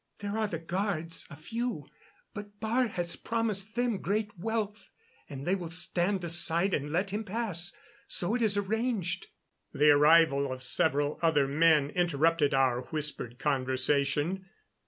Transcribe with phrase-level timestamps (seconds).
[0.17, 1.87] "There are the guards a few.
[2.33, 4.89] But Baar has promised them great wealth,
[5.29, 7.71] and they will stand aside and let him pass.
[8.07, 9.27] So it is arranged."
[9.73, 14.47] The arrival of several other men interrupted our whispered conversation.